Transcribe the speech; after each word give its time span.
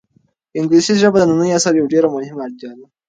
انګلیسي 0.59 0.93
ژبه 1.01 1.17
د 1.19 1.23
ننني 1.29 1.51
عصر 1.57 1.73
یوه 1.75 1.91
ډېره 1.93 2.07
مهمه 2.15 2.41
اړتیا 2.47 2.71
ده. 2.77 2.85